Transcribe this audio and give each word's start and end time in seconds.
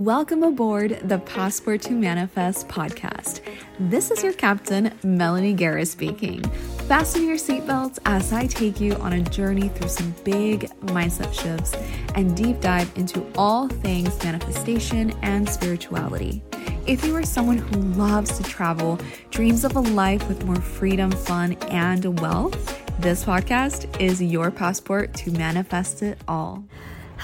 Welcome 0.00 0.42
aboard 0.42 0.98
the 1.04 1.18
Passport 1.20 1.80
to 1.82 1.92
Manifest 1.92 2.66
podcast. 2.66 3.40
This 3.78 4.10
is 4.10 4.24
your 4.24 4.32
captain, 4.32 4.92
Melanie 5.04 5.52
Guerra 5.52 5.86
speaking. 5.86 6.42
Fasten 6.88 7.24
your 7.24 7.36
seatbelts 7.36 8.00
as 8.04 8.32
I 8.32 8.48
take 8.48 8.80
you 8.80 8.94
on 8.96 9.12
a 9.12 9.22
journey 9.22 9.68
through 9.68 9.90
some 9.90 10.12
big 10.24 10.68
mindset 10.86 11.32
shifts 11.32 11.76
and 12.16 12.36
deep 12.36 12.60
dive 12.60 12.90
into 12.96 13.24
all 13.36 13.68
things 13.68 14.20
manifestation 14.24 15.12
and 15.22 15.48
spirituality. 15.48 16.42
If 16.88 17.04
you 17.04 17.14
are 17.14 17.24
someone 17.24 17.58
who 17.58 17.80
loves 17.96 18.36
to 18.38 18.42
travel, 18.42 18.98
dreams 19.30 19.64
of 19.64 19.76
a 19.76 19.80
life 19.80 20.26
with 20.26 20.44
more 20.44 20.56
freedom, 20.56 21.12
fun, 21.12 21.52
and 21.68 22.18
wealth, 22.20 22.82
this 22.98 23.24
podcast 23.24 24.00
is 24.00 24.20
your 24.20 24.50
passport 24.50 25.14
to 25.14 25.30
manifest 25.30 26.02
it 26.02 26.18
all. 26.26 26.64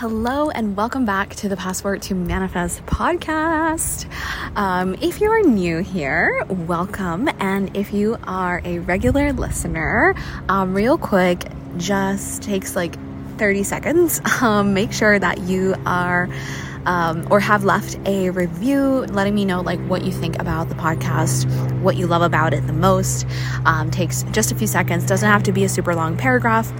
Hello, 0.00 0.48
and 0.48 0.78
welcome 0.78 1.04
back 1.04 1.34
to 1.34 1.48
the 1.50 1.58
Passport 1.58 2.00
to 2.04 2.14
Manifest 2.14 2.86
podcast. 2.86 4.10
Um, 4.56 4.94
if 5.02 5.20
you 5.20 5.30
are 5.30 5.42
new 5.42 5.80
here, 5.80 6.42
welcome. 6.48 7.28
And 7.38 7.76
if 7.76 7.92
you 7.92 8.16
are 8.24 8.62
a 8.64 8.78
regular 8.78 9.34
listener, 9.34 10.14
um, 10.48 10.72
real 10.72 10.96
quick, 10.96 11.44
just 11.76 12.42
takes 12.42 12.74
like 12.74 12.96
30 13.36 13.62
seconds. 13.62 14.22
Um, 14.40 14.72
make 14.72 14.90
sure 14.90 15.18
that 15.18 15.40
you 15.40 15.74
are. 15.84 16.30
Um, 16.86 17.28
or 17.30 17.38
have 17.38 17.64
left 17.64 17.98
a 18.06 18.30
review 18.30 19.04
letting 19.04 19.34
me 19.34 19.44
know 19.44 19.60
like 19.60 19.78
what 19.80 20.02
you 20.02 20.12
think 20.12 20.38
about 20.38 20.70
the 20.70 20.74
podcast 20.76 21.44
what 21.82 21.96
you 21.96 22.06
love 22.06 22.22
about 22.22 22.54
it 22.54 22.66
the 22.66 22.72
most 22.72 23.26
um, 23.66 23.90
takes 23.90 24.22
just 24.32 24.50
a 24.50 24.54
few 24.54 24.66
seconds 24.66 25.04
doesn't 25.04 25.28
have 25.28 25.42
to 25.42 25.52
be 25.52 25.62
a 25.64 25.68
super 25.68 25.94
long 25.94 26.16
paragraph 26.16 26.72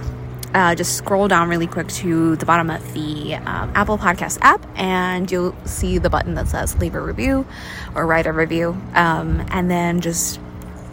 uh, 0.53 0.75
just 0.75 0.97
scroll 0.97 1.27
down 1.27 1.49
really 1.49 1.67
quick 1.67 1.87
to 1.87 2.35
the 2.35 2.45
bottom 2.45 2.69
of 2.69 2.93
the 2.93 3.35
um, 3.35 3.71
Apple 3.75 3.97
Podcast 3.97 4.37
app, 4.41 4.65
and 4.75 5.31
you'll 5.31 5.55
see 5.65 5.97
the 5.97 6.09
button 6.09 6.35
that 6.35 6.47
says 6.47 6.77
leave 6.77 6.95
a 6.95 7.01
review 7.01 7.45
or 7.95 8.05
write 8.05 8.25
a 8.25 8.33
review. 8.33 8.69
Um, 8.93 9.45
and 9.49 9.71
then 9.71 10.01
just 10.01 10.39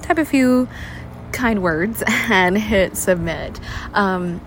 type 0.02 0.18
a 0.18 0.24
few 0.24 0.68
kind 1.32 1.62
words 1.62 2.02
and 2.08 2.56
hit 2.56 2.96
submit. 2.96 3.58
Um, 3.94 4.40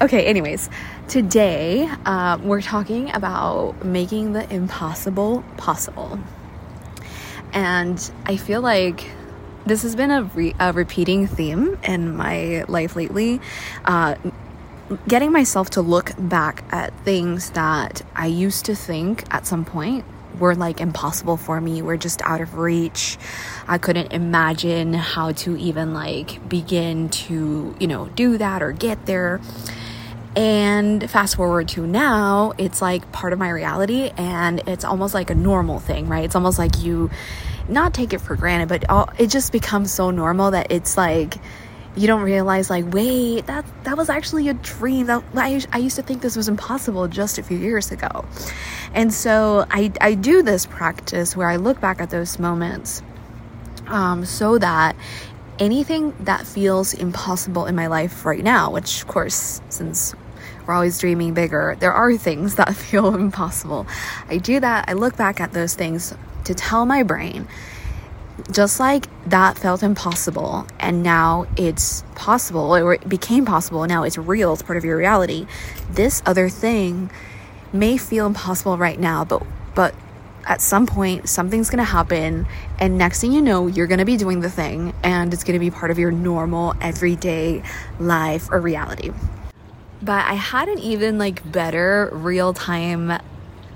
okay, 0.00 0.24
anyways, 0.26 0.68
today 1.08 1.88
uh, 2.04 2.38
we're 2.42 2.62
talking 2.62 3.14
about 3.14 3.84
making 3.84 4.32
the 4.32 4.52
impossible 4.52 5.44
possible. 5.56 6.18
And 7.52 8.10
I 8.26 8.36
feel 8.36 8.60
like 8.60 9.08
this 9.64 9.82
has 9.82 9.96
been 9.96 10.10
a, 10.10 10.22
re- 10.22 10.54
a 10.60 10.72
repeating 10.72 11.26
theme 11.26 11.78
in 11.82 12.16
my 12.16 12.64
life 12.68 12.94
lately. 12.94 13.40
Uh, 13.84 14.14
getting 15.08 15.32
myself 15.32 15.70
to 15.70 15.82
look 15.82 16.12
back 16.18 16.64
at 16.70 16.96
things 17.00 17.50
that 17.50 18.02
I 18.14 18.26
used 18.26 18.66
to 18.66 18.74
think 18.74 19.24
at 19.34 19.46
some 19.46 19.64
point 19.64 20.04
were 20.38 20.54
like 20.54 20.80
impossible 20.80 21.36
for 21.36 21.60
me, 21.60 21.82
were 21.82 21.96
just 21.96 22.20
out 22.22 22.40
of 22.40 22.58
reach. 22.58 23.18
I 23.66 23.78
couldn't 23.78 24.12
imagine 24.12 24.92
how 24.94 25.32
to 25.32 25.56
even 25.56 25.94
like 25.94 26.48
begin 26.48 27.08
to, 27.08 27.74
you 27.80 27.86
know, 27.86 28.06
do 28.08 28.38
that 28.38 28.62
or 28.62 28.72
get 28.72 29.06
there. 29.06 29.40
And 30.36 31.08
fast 31.10 31.36
forward 31.36 31.68
to 31.68 31.86
now, 31.86 32.52
it's 32.58 32.82
like 32.82 33.10
part 33.10 33.32
of 33.32 33.38
my 33.38 33.48
reality 33.48 34.10
and 34.18 34.60
it's 34.68 34.84
almost 34.84 35.14
like 35.14 35.30
a 35.30 35.34
normal 35.34 35.78
thing, 35.78 36.08
right? 36.08 36.24
It's 36.24 36.36
almost 36.36 36.58
like 36.58 36.82
you 36.82 37.10
not 37.68 37.94
take 37.94 38.12
it 38.12 38.20
for 38.20 38.36
granted, 38.36 38.68
but 38.68 38.84
it 39.18 39.30
just 39.30 39.50
becomes 39.50 39.92
so 39.92 40.10
normal 40.10 40.50
that 40.50 40.70
it's 40.70 40.96
like, 40.96 41.38
you 41.96 42.06
don't 42.06 42.22
realize 42.22 42.68
like 42.68 42.84
wait 42.92 43.46
that 43.46 43.64
that 43.84 43.96
was 43.96 44.08
actually 44.08 44.48
a 44.48 44.54
dream. 44.54 45.06
That 45.06 45.24
I, 45.34 45.62
I 45.72 45.78
used 45.78 45.96
to 45.96 46.02
think 46.02 46.22
this 46.22 46.36
was 46.36 46.48
impossible 46.48 47.08
just 47.08 47.38
a 47.38 47.42
few 47.42 47.58
years 47.58 47.90
ago. 47.90 48.24
And 48.94 49.12
so 49.12 49.66
i 49.70 49.92
i 50.00 50.14
do 50.14 50.42
this 50.42 50.66
practice 50.66 51.36
where 51.36 51.48
i 51.48 51.56
look 51.56 51.80
back 51.80 52.00
at 52.00 52.10
those 52.10 52.38
moments 52.38 53.02
um, 53.86 54.24
so 54.24 54.58
that 54.58 54.96
anything 55.58 56.14
that 56.20 56.46
feels 56.46 56.92
impossible 56.92 57.66
in 57.66 57.74
my 57.74 57.86
life 57.86 58.24
right 58.24 58.42
now 58.42 58.70
which 58.70 59.02
of 59.02 59.08
course 59.08 59.60
since 59.68 60.14
we're 60.66 60.74
always 60.74 60.98
dreaming 60.98 61.34
bigger 61.34 61.76
there 61.78 61.92
are 61.92 62.16
things 62.16 62.56
that 62.56 62.74
feel 62.86 63.14
impossible. 63.14 63.86
I 64.28 64.38
do 64.38 64.60
that. 64.60 64.88
I 64.88 64.94
look 64.94 65.16
back 65.16 65.40
at 65.40 65.52
those 65.52 65.74
things 65.74 66.14
to 66.44 66.54
tell 66.54 66.86
my 66.86 67.02
brain 67.02 67.48
just 68.50 68.78
like 68.78 69.06
that 69.28 69.58
felt 69.58 69.82
impossible 69.82 70.66
and 70.78 71.02
now 71.02 71.46
it's 71.56 72.04
possible 72.14 72.76
or 72.76 72.94
it 72.94 73.08
became 73.08 73.44
possible 73.44 73.86
now 73.86 74.02
it's 74.02 74.18
real 74.18 74.52
it's 74.52 74.62
part 74.62 74.76
of 74.76 74.84
your 74.84 74.96
reality. 74.96 75.46
This 75.90 76.22
other 76.26 76.48
thing 76.48 77.10
may 77.72 77.96
feel 77.96 78.26
impossible 78.26 78.78
right 78.78 78.98
now 78.98 79.24
but 79.24 79.42
but 79.74 79.94
at 80.44 80.60
some 80.60 80.86
point 80.86 81.28
something's 81.28 81.70
going 81.70 81.78
to 81.78 81.84
happen 81.84 82.46
and 82.78 82.96
next 82.96 83.20
thing 83.20 83.32
you 83.32 83.42
know 83.42 83.66
you're 83.66 83.88
going 83.88 83.98
to 83.98 84.04
be 84.04 84.16
doing 84.16 84.40
the 84.40 84.50
thing 84.50 84.94
and 85.02 85.34
it's 85.34 85.42
going 85.42 85.58
to 85.58 85.64
be 85.64 85.70
part 85.70 85.90
of 85.90 85.98
your 85.98 86.12
normal 86.12 86.74
everyday 86.80 87.62
life 87.98 88.48
or 88.50 88.60
reality. 88.60 89.10
But 90.02 90.26
i 90.26 90.34
had 90.34 90.68
an 90.68 90.78
even 90.78 91.18
like 91.18 91.50
better 91.50 92.10
real 92.12 92.52
time 92.52 93.18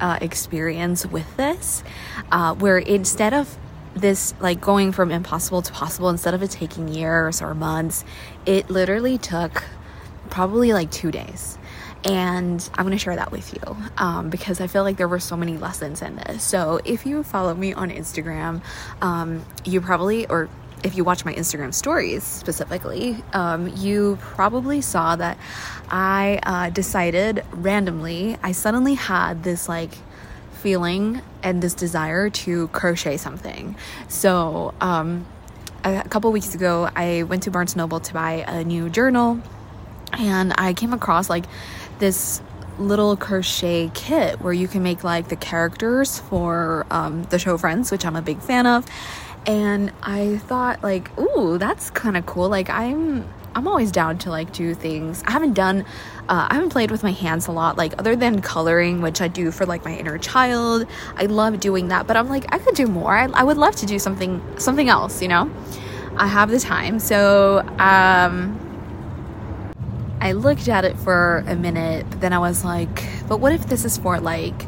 uh, 0.00 0.18
experience 0.20 1.04
with 1.04 1.36
this 1.36 1.82
uh, 2.30 2.54
where 2.54 2.78
instead 2.78 3.34
of 3.34 3.58
this 3.94 4.34
like 4.40 4.60
going 4.60 4.92
from 4.92 5.10
impossible 5.10 5.62
to 5.62 5.72
possible 5.72 6.08
instead 6.08 6.34
of 6.34 6.42
it 6.42 6.50
taking 6.50 6.88
years 6.88 7.42
or 7.42 7.54
months 7.54 8.04
it 8.46 8.70
literally 8.70 9.18
took 9.18 9.64
probably 10.30 10.72
like 10.72 10.90
two 10.90 11.10
days. 11.10 11.58
And 12.02 12.66
i'm 12.74 12.86
going 12.86 12.96
to 12.96 13.02
share 13.02 13.16
that 13.16 13.30
with 13.30 13.52
you 13.52 13.76
um, 13.98 14.30
because 14.30 14.58
i 14.60 14.66
feel 14.66 14.84
like 14.84 14.96
there 14.96 15.08
were 15.08 15.20
so 15.20 15.36
many 15.36 15.58
lessons 15.58 16.00
in 16.00 16.16
this. 16.16 16.42
So 16.42 16.80
if 16.84 17.04
you 17.04 17.22
follow 17.22 17.54
me 17.54 17.74
on 17.74 17.90
instagram 17.90 18.62
um, 19.02 19.44
you 19.64 19.80
probably 19.82 20.26
or 20.26 20.48
if 20.82 20.96
you 20.96 21.04
watch 21.04 21.24
my 21.24 21.34
Instagram 21.34 21.74
stories 21.74 22.22
specifically, 22.24 23.22
um, 23.32 23.68
you 23.76 24.18
probably 24.20 24.80
saw 24.80 25.16
that 25.16 25.38
I 25.90 26.40
uh, 26.42 26.70
decided 26.70 27.44
randomly, 27.52 28.36
I 28.42 28.52
suddenly 28.52 28.94
had 28.94 29.42
this 29.42 29.68
like 29.68 29.90
feeling 30.60 31.22
and 31.42 31.62
this 31.62 31.74
desire 31.74 32.30
to 32.30 32.68
crochet 32.68 33.16
something. 33.16 33.76
So, 34.08 34.74
um, 34.80 35.26
a 35.84 36.06
couple 36.08 36.30
weeks 36.32 36.54
ago, 36.54 36.90
I 36.94 37.22
went 37.22 37.44
to 37.44 37.50
Barnes 37.50 37.74
Noble 37.74 38.00
to 38.00 38.12
buy 38.12 38.44
a 38.46 38.64
new 38.64 38.90
journal, 38.90 39.40
and 40.18 40.52
I 40.58 40.74
came 40.74 40.92
across 40.92 41.30
like 41.30 41.46
this 41.98 42.42
little 42.78 43.16
crochet 43.16 43.90
kit 43.94 44.40
where 44.40 44.52
you 44.52 44.66
can 44.66 44.82
make 44.82 45.04
like 45.04 45.28
the 45.28 45.36
characters 45.36 46.18
for 46.18 46.86
um, 46.90 47.24
the 47.24 47.38
show 47.38 47.56
Friends, 47.58 47.90
which 47.90 48.04
I'm 48.04 48.16
a 48.16 48.22
big 48.22 48.40
fan 48.40 48.66
of. 48.66 48.86
And 49.46 49.92
I 50.02 50.38
thought 50.38 50.82
like, 50.82 51.16
ooh, 51.18 51.58
that's 51.58 51.90
kind 51.90 52.16
of 52.16 52.26
cool. 52.26 52.48
Like 52.48 52.68
I'm 52.68 53.28
I'm 53.54 53.66
always 53.66 53.90
down 53.90 54.18
to 54.18 54.30
like 54.30 54.52
do 54.52 54.74
things. 54.74 55.22
I 55.26 55.32
haven't 55.32 55.54
done, 55.54 55.84
uh, 56.28 56.46
I 56.50 56.54
haven't 56.54 56.70
played 56.70 56.90
with 56.90 57.02
my 57.02 57.12
hands 57.12 57.46
a 57.46 57.52
lot, 57.52 57.76
like 57.76 57.98
other 57.98 58.14
than 58.14 58.40
coloring, 58.40 59.02
which 59.02 59.20
I 59.20 59.28
do 59.28 59.50
for 59.50 59.66
like 59.66 59.84
my 59.84 59.96
inner 59.96 60.18
child. 60.18 60.86
I 61.16 61.26
love 61.26 61.60
doing 61.60 61.88
that, 61.88 62.06
but 62.06 62.16
I'm 62.16 62.28
like, 62.28 62.52
I 62.52 62.58
could 62.58 62.74
do 62.74 62.86
more. 62.86 63.16
I, 63.16 63.24
I 63.34 63.42
would 63.42 63.56
love 63.56 63.76
to 63.76 63.86
do 63.86 63.98
something, 63.98 64.40
something 64.58 64.88
else, 64.88 65.20
you 65.20 65.28
know? 65.28 65.50
I 66.16 66.26
have 66.26 66.50
the 66.50 66.60
time. 66.60 66.98
So, 66.98 67.60
um, 67.78 68.58
I 70.20 70.32
looked 70.32 70.68
at 70.68 70.84
it 70.84 70.98
for 70.98 71.44
a 71.46 71.56
minute, 71.56 72.06
but 72.10 72.20
then 72.20 72.32
I 72.34 72.38
was 72.38 72.64
like, 72.64 73.04
but 73.26 73.38
what 73.38 73.52
if 73.52 73.66
this 73.66 73.84
is 73.86 73.96
for 73.96 74.20
like 74.20 74.66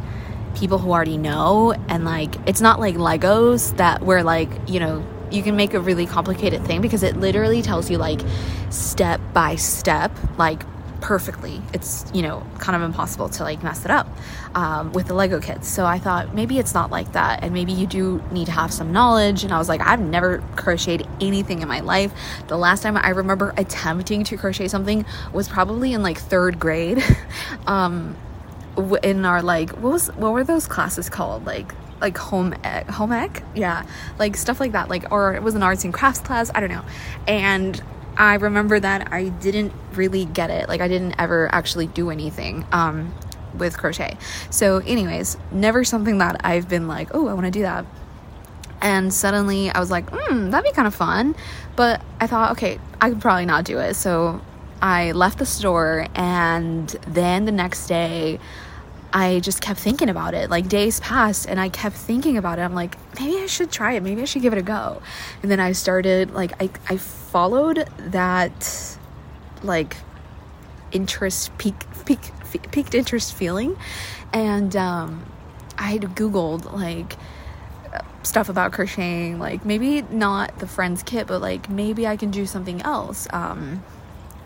people 0.55 0.79
who 0.79 0.91
already 0.91 1.19
know 1.19 1.73
and 1.89 2.05
like 2.05 2.35
it's 2.47 2.61
not 2.61 2.81
like 2.81 2.95
Legos 2.97 3.77
that 3.77 4.03
where 4.03 4.23
like, 4.23 4.49
you 4.67 4.81
know, 4.81 5.05
you 5.33 5.43
can 5.43 5.57
make 5.57 5.75
a 5.75 5.81
really 5.81 6.07
complicated 6.07 6.65
thing 6.65 6.81
because 6.81 7.03
it 7.03 7.17
literally 7.17 7.63
tells 7.63 7.91
you 7.91 7.99
like 7.99 8.21
step 8.71 9.21
by 9.33 9.57
step 9.57 10.13
like 10.39 10.63
perfectly. 11.01 11.61
It's 11.75 12.11
you 12.15 12.23
know 12.23 12.47
kind 12.59 12.77
of 12.77 12.83
impossible 12.83 13.29
to 13.31 13.43
like 13.43 13.63
mess 13.63 13.85
it 13.85 13.91
up 13.91 14.09
um, 14.55 14.93
with 14.93 15.09
the 15.09 15.15
lego 15.15 15.41
kits. 15.41 15.69
So 15.69 15.85
i 15.85 15.99
thought 15.99 16.35
maybe 16.35 16.59
it's 16.59 16.75
not 16.75 16.91
like 16.91 17.13
that 17.13 17.43
and 17.43 17.53
maybe 17.53 17.73
you 17.73 17.87
do 17.87 18.23
need 18.31 18.47
to 18.47 18.53
have 18.53 18.73
some 18.73 18.93
knowledge 18.93 19.45
and 19.45 19.53
i 19.53 19.59
was 19.59 19.69
like 19.69 19.81
i've 19.81 20.01
never 20.01 20.39
crocheted 20.57 21.07
anything 21.21 21.61
in 21.61 21.69
my 21.69 21.81
life. 21.81 22.13
The 22.49 22.57
last 22.57 22.83
time 22.83 22.97
i 22.97 23.11
remember 23.11 23.53
attempting 23.57 24.25
to 24.25 24.37
crochet 24.37 24.69
something 24.69 25.05
was 25.33 25.49
probably 25.49 25.93
in 25.93 26.03
like 26.03 26.19
third 26.19 26.59
grade. 26.59 27.03
Um, 27.67 28.17
in 29.03 29.25
our 29.25 29.43
like 29.43 29.71
what 29.71 29.93
was 29.93 30.09
what 30.17 30.33
were 30.33 30.45
those 30.45 30.67
classes 30.67 31.09
called? 31.09 31.45
Like 31.45 31.73
like 32.03 32.19
home 32.19 32.53
ec, 32.65 32.89
home 32.89 33.13
ec, 33.13 33.43
yeah, 33.55 33.87
like 34.19 34.37
stuff 34.37 34.61
like 34.61 34.73
that. 34.73 34.91
Like, 34.91 35.11
or 35.11 35.35
it 35.35 35.43
was 35.43 35.55
an 35.55 35.63
arts 35.63 35.85
and 35.85 35.95
crafts 35.95 36.21
class. 36.21 36.51
I 36.55 36.61
don't 36.61 36.69
know. 36.69 36.85
And 37.27 37.83
I 38.17 38.35
remember 38.35 38.79
that 38.79 39.11
I 39.13 39.29
didn't 39.29 39.73
really 39.95 40.27
get 40.27 40.51
it. 40.51 40.69
Like, 40.69 40.83
I 40.83 40.89
didn't 40.89 41.15
ever 41.19 41.49
actually 41.55 41.87
do 41.87 42.11
anything 42.11 42.67
um, 42.73 43.15
with 43.57 43.79
crochet. 43.79 44.19
So, 44.51 44.79
anyways, 44.79 45.39
never 45.51 45.85
something 45.85 46.19
that 46.19 46.43
I've 46.45 46.69
been 46.69 46.89
like, 46.89 47.15
oh, 47.15 47.29
I 47.29 47.33
want 47.33 47.47
to 47.47 47.51
do 47.51 47.63
that. 47.63 47.87
And 48.83 49.15
suddenly 49.15 49.71
I 49.71 49.79
was 49.79 49.91
like, 49.91 50.11
hmm, 50.11 50.51
that'd 50.51 50.69
be 50.69 50.75
kind 50.75 50.89
of 50.89 50.95
fun. 50.95 51.37
But 51.77 52.03
I 52.21 52.27
thought, 52.27 52.53
okay, 52.53 52.79
I 53.01 53.11
could 53.11 53.21
probably 53.21 53.47
not 53.47 53.65
do 53.65 53.79
it. 53.79 53.95
So 53.95 54.43
I 54.83 55.13
left 55.13 55.39
the 55.39 55.47
store, 55.47 56.09
and 56.17 56.89
then 57.07 57.45
the 57.45 57.53
next 57.53 57.87
day, 57.87 58.41
I 59.13 59.41
just 59.41 59.61
kept 59.61 59.79
thinking 59.79 60.09
about 60.09 60.35
it. 60.35 60.49
Like 60.49 60.69
days 60.69 61.01
passed 61.01 61.47
and 61.47 61.61
I 61.61 61.69
kept 61.69 61.97
thinking 61.97 62.37
about 62.39 62.59
it. 62.59 62.63
I'm 62.63 62.75
like, 62.75 62.97
maybe 63.21 63.37
I 63.43 63.47
should 63.47 63.71
try 63.71 63.93
it. 63.93 64.03
Maybe 64.03 64.23
I 64.23 64.25
should 64.25 64.43
give 64.43 64.53
it 64.53 64.59
a 64.59 64.63
go. 64.63 65.03
And 65.43 65.51
then 65.51 65.61
I 65.61 65.73
started 65.73 66.33
like 66.33 66.53
I 66.63 66.71
I 66.89 66.97
followed 66.97 67.89
that 67.99 68.99
like 69.63 69.97
interest 70.93 71.57
peak 71.59 71.75
peak 72.07 72.31
piqued 72.71 72.95
interest 72.95 73.35
feeling 73.35 73.77
and 74.33 74.77
um 74.77 75.25
I 75.79 75.93
had 75.93 76.03
googled 76.03 76.73
like 76.73 77.17
stuff 78.23 78.49
about 78.49 78.73
crocheting 78.73 79.39
like 79.39 79.65
maybe 79.65 80.03
not 80.03 80.59
the 80.59 80.67
friends 80.67 81.03
kit 81.03 81.27
but 81.27 81.41
like 81.41 81.69
maybe 81.69 82.07
I 82.07 82.17
can 82.17 82.31
do 82.31 82.47
something 82.47 82.83
else 82.83 83.27
um 83.33 83.83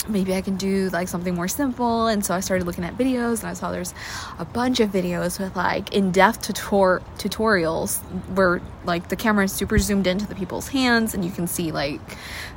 maybe 0.09 0.35
I 0.35 0.41
can 0.41 0.57
do 0.57 0.89
like 0.91 1.09
something 1.09 1.35
more 1.35 1.49
simple. 1.49 2.07
And 2.07 2.25
so 2.25 2.35
I 2.35 2.41
started 2.41 2.67
looking 2.67 2.85
at 2.85 2.97
videos 2.97 3.41
and 3.41 3.49
I 3.49 3.55
saw 3.55 3.71
there's 3.71 3.95
a 4.39 4.45
bunch 4.45 4.81
of 4.81 4.91
videos 4.91 5.39
with 5.39 5.57
like 5.57 5.93
in 5.95 6.13
depth 6.13 6.43
tutor- 6.43 7.03
tutorials 7.19 7.99
where 8.35 8.61
like 8.85 9.09
the 9.09 9.17
camera 9.17 9.45
is 9.45 9.53
super 9.53 9.79
zoomed 9.79 10.07
into 10.07 10.27
the 10.27 10.35
people's 10.35 10.69
hands 10.69 11.15
and 11.15 11.25
you 11.25 11.31
can 11.31 11.47
see 11.47 11.73
like 11.73 12.01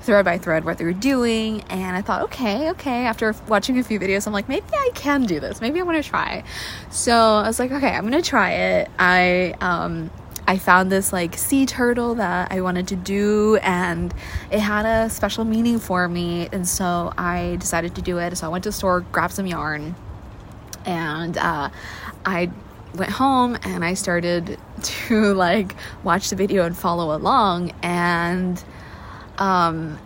thread 0.02 0.26
by 0.26 0.38
thread 0.38 0.66
what 0.66 0.78
they're 0.78 0.94
doing. 0.94 1.62
And 1.70 1.96
I 1.96 2.02
thought, 2.02 2.24
okay, 2.24 2.70
okay. 2.72 3.06
After 3.06 3.34
watching 3.48 3.78
a 3.80 3.84
few 3.84 4.00
videos, 4.00 4.28
I'm 4.28 4.34
like, 4.34 4.50
maybe 4.50 4.68
I 4.72 4.92
can 4.94 5.24
do 5.24 5.40
this. 5.40 5.62
Maybe 5.62 5.80
I 5.80 5.84
want 5.84 6.04
to 6.04 6.08
try. 6.08 6.44
So 6.90 7.14
I 7.14 7.48
was 7.48 7.60
like, 7.60 7.72
okay, 7.72 7.92
I'm 7.92 8.10
going 8.10 8.22
to 8.22 8.28
try 8.28 8.52
it. 8.52 8.92
I, 8.98 9.56
um, 9.62 10.12
I 10.50 10.58
found 10.58 10.92
this 10.92 11.14
like 11.14 11.38
sea 11.38 11.68
turtle 11.68 12.16
that 12.16 12.52
I 12.52 12.62
wanted 12.62 12.88
to 12.88 12.96
do, 12.96 13.58
and 13.58 14.12
it 14.50 14.60
had 14.60 14.84
a 14.84 15.08
special 15.08 15.46
meaning 15.46 15.78
for 15.78 16.10
me. 16.10 16.50
And 16.52 16.68
so 16.68 17.14
I 17.20 17.58
decided 17.60 17.94
to 17.96 18.02
do 18.02 18.18
it. 18.18 18.36
So 18.36 18.48
I 18.48 18.50
went 18.50 18.64
to 18.64 18.70
the 18.70 18.74
store, 18.74 19.02
grabbed 19.02 19.34
some 19.36 19.46
yarn, 19.46 19.94
and 20.88 21.38
uh, 21.38 21.70
I 22.26 22.50
went 22.96 23.12
home 23.12 23.60
and 23.62 23.86
I 23.86 23.94
started 23.94 24.58
to 24.82 25.36
like 25.36 25.76
watch 26.04 26.32
the 26.32 26.36
video 26.36 26.66
and 26.66 26.76
follow 26.76 27.16
along. 27.16 27.72
And 27.84 28.64
um, 29.38 30.00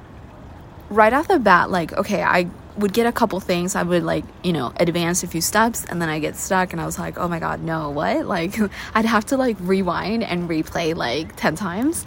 right 0.89 1.13
off 1.13 1.29
the 1.29 1.39
bat, 1.39 1.71
like, 1.71 1.93
okay, 1.93 2.21
I 2.21 2.49
would 2.77 2.93
get 2.93 3.05
a 3.05 3.11
couple 3.11 3.39
things. 3.39 3.75
I 3.75 3.83
would 3.83 4.03
like, 4.03 4.25
you 4.43 4.53
know, 4.53 4.73
advance 4.77 5.23
a 5.23 5.27
few 5.27 5.41
steps 5.41 5.85
and 5.85 6.01
then 6.01 6.09
I 6.09 6.19
get 6.19 6.35
stuck 6.35 6.73
and 6.73 6.81
I 6.81 6.85
was 6.85 6.97
like, 6.97 7.17
oh 7.17 7.27
my 7.27 7.39
God, 7.39 7.61
no, 7.61 7.89
what? 7.89 8.25
Like, 8.33 8.57
I'd 8.95 9.05
have 9.05 9.25
to 9.27 9.37
like 9.37 9.57
rewind 9.59 10.23
and 10.23 10.49
replay 10.49 10.95
like 10.95 11.35
10 11.35 11.55
times. 11.55 12.03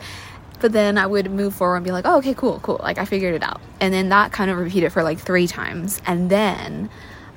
But 0.59 0.73
then 0.73 0.99
I 0.99 1.07
would 1.07 1.31
move 1.31 1.55
forward 1.55 1.77
and 1.77 1.85
be 1.85 1.93
like, 1.93 2.05
oh, 2.05 2.19
okay, 2.19 2.35
cool, 2.35 2.59
cool. 2.61 2.81
Like, 2.83 2.99
I 2.99 3.05
figured 3.05 3.35
it 3.35 3.43
out. 3.45 3.61
And 3.81 3.95
then 3.95 4.09
that 4.09 4.33
kind 4.33 4.51
of 4.51 4.59
repeated 4.59 4.93
for 4.93 5.05
like 5.05 5.19
three 5.19 5.47
times. 5.47 6.03
And 6.05 6.31
then 6.31 6.91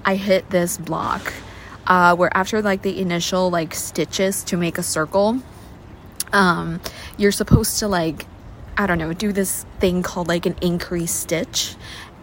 I 0.06 0.16
hit 0.16 0.50
this 0.50 0.78
block 0.78 1.34
uh, 1.86 2.16
where 2.16 2.36
after 2.36 2.62
like 2.62 2.82
the 2.82 3.00
initial 3.00 3.52
like 3.52 3.76
stitches 3.76 4.44
to 4.46 4.58
make 4.58 4.78
a 4.78 4.84
circle, 4.84 5.40
um, 6.34 6.80
you're 7.18 7.32
supposed 7.32 7.80
to 7.80 7.88
like, 7.88 8.26
I 8.78 8.88
don't 8.88 8.98
know, 8.98 9.14
do 9.14 9.32
this 9.32 9.66
thing 9.80 10.02
called 10.02 10.28
like 10.28 10.46
an 10.46 10.56
increase 10.62 11.12
stitch 11.12 11.76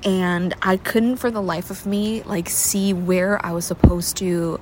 and 0.05 0.55
I 0.63 0.77
couldn't 0.77 1.17
for 1.17 1.31
the 1.31 1.43
life 1.43 1.71
of 1.71 1.87
me 1.87 2.23
like 2.23 2.49
see 2.49 2.93
where 2.93 3.45
I 3.45 3.53
was 3.53 3.65
supposed 3.65 4.17
to 4.19 4.61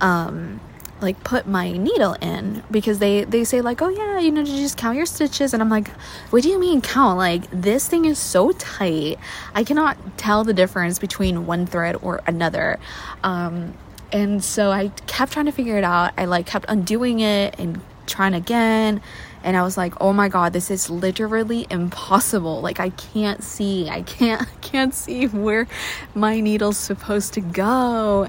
um 0.00 0.60
like 1.00 1.22
put 1.24 1.46
my 1.46 1.72
needle 1.72 2.14
in 2.14 2.62
because 2.70 2.98
they 2.98 3.24
they 3.24 3.44
say 3.44 3.60
like 3.60 3.82
oh 3.82 3.88
yeah 3.88 4.18
you 4.18 4.30
know 4.30 4.44
just 4.44 4.76
count 4.76 4.96
your 4.96 5.06
stitches? 5.06 5.52
And 5.52 5.62
I'm 5.62 5.68
like 5.68 5.88
what 6.30 6.42
do 6.42 6.48
you 6.48 6.58
mean 6.58 6.80
count? 6.80 7.18
Like 7.18 7.50
this 7.50 7.86
thing 7.88 8.04
is 8.04 8.18
so 8.18 8.52
tight. 8.52 9.18
I 9.54 9.64
cannot 9.64 9.98
tell 10.16 10.44
the 10.44 10.54
difference 10.54 10.98
between 10.98 11.46
one 11.46 11.66
thread 11.66 11.96
or 12.02 12.22
another. 12.26 12.78
Um 13.22 13.74
and 14.12 14.44
so 14.44 14.70
I 14.70 14.88
kept 15.06 15.32
trying 15.32 15.46
to 15.46 15.52
figure 15.52 15.76
it 15.76 15.84
out. 15.84 16.12
I 16.16 16.26
like 16.26 16.46
kept 16.46 16.66
undoing 16.68 17.20
it 17.20 17.56
and 17.58 17.80
trying 18.06 18.34
again 18.34 19.00
and 19.44 19.56
I 19.56 19.62
was 19.62 19.76
like, 19.76 19.94
"Oh 20.00 20.12
my 20.12 20.28
god, 20.28 20.52
this 20.52 20.70
is 20.70 20.90
literally 20.90 21.66
impossible. 21.70 22.60
Like 22.60 22.80
I 22.80 22.90
can't 22.90 23.44
see. 23.44 23.88
I 23.88 24.02
can't 24.02 24.48
can't 24.62 24.94
see 24.94 25.26
where 25.28 25.68
my 26.14 26.40
needle's 26.40 26.78
supposed 26.78 27.34
to 27.34 27.40
go." 27.40 28.28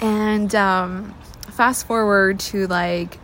And 0.00 0.54
um 0.54 1.14
fast 1.52 1.86
forward 1.86 2.40
to 2.40 2.66
like 2.66 3.18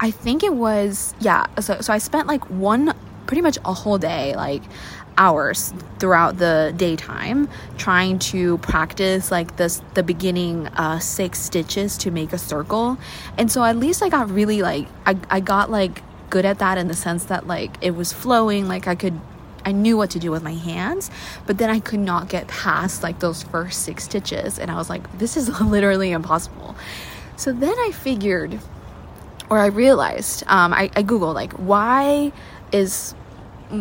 I 0.00 0.10
think 0.10 0.42
it 0.42 0.54
was 0.54 1.14
yeah, 1.20 1.46
so 1.60 1.80
so 1.80 1.92
I 1.92 1.98
spent 1.98 2.26
like 2.26 2.48
one 2.50 2.94
pretty 3.26 3.42
much 3.42 3.58
a 3.64 3.72
whole 3.72 3.98
day 3.98 4.34
like 4.34 4.62
hours 5.16 5.72
throughout 5.98 6.38
the 6.38 6.72
daytime 6.76 7.48
trying 7.76 8.18
to 8.18 8.56
practice 8.58 9.30
like 9.30 9.56
this 9.56 9.82
the 9.94 10.02
beginning 10.02 10.66
uh 10.68 10.98
six 10.98 11.38
stitches 11.38 11.98
to 11.98 12.10
make 12.10 12.32
a 12.32 12.38
circle 12.38 12.96
and 13.36 13.52
so 13.52 13.62
at 13.62 13.76
least 13.76 14.02
i 14.02 14.08
got 14.08 14.30
really 14.30 14.62
like 14.62 14.88
i, 15.04 15.14
I 15.28 15.40
got 15.40 15.70
like 15.70 16.02
good 16.30 16.44
at 16.44 16.58
that 16.60 16.78
in 16.78 16.88
the 16.88 16.94
sense 16.94 17.24
that 17.24 17.46
like 17.46 17.76
it 17.80 17.90
was 17.90 18.12
flowing 18.12 18.68
like 18.68 18.86
i 18.86 18.94
could 18.94 19.20
I 19.64 19.72
knew 19.72 19.96
what 19.96 20.10
to 20.10 20.18
do 20.18 20.30
with 20.30 20.42
my 20.42 20.54
hands, 20.54 21.10
but 21.46 21.58
then 21.58 21.70
I 21.70 21.80
could 21.80 22.00
not 22.00 22.28
get 22.28 22.48
past 22.48 23.02
like 23.02 23.18
those 23.18 23.42
first 23.42 23.82
six 23.82 24.04
stitches. 24.04 24.58
And 24.58 24.70
I 24.70 24.76
was 24.76 24.88
like, 24.88 25.18
this 25.18 25.36
is 25.36 25.60
literally 25.60 26.12
impossible. 26.12 26.74
So 27.36 27.52
then 27.52 27.74
I 27.78 27.92
figured, 27.92 28.58
or 29.48 29.58
I 29.58 29.66
realized, 29.66 30.44
um, 30.46 30.72
I, 30.72 30.90
I 30.94 31.02
Googled, 31.02 31.34
like, 31.34 31.52
why 31.54 32.32
is, 32.72 33.14